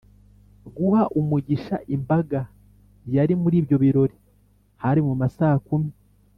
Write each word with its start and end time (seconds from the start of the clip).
guha 0.75 1.03
umugisha 1.19 1.75
imbaga 1.95 2.39
yari 3.15 3.33
muri 3.41 3.55
ibyo 3.61 3.75
birori 3.83 4.17
hari 4.83 4.99
mu 5.07 5.13
ma 5.19 5.27
saakumi 5.35 5.91